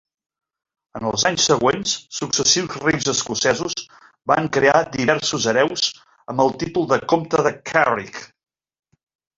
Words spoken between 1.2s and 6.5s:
anys següents, successius reis escocesos van crear diversos hereus amb